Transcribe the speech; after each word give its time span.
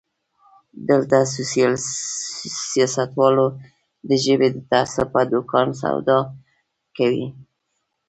دلته 0.89 1.17
سياستوال 2.71 3.37
د 4.07 4.09
ژبې 4.23 4.47
د 4.51 4.57
تعصب 4.71 5.07
په 5.15 5.21
دوکان 5.31 5.67
سودا 5.81 6.19
کوي. 6.97 7.27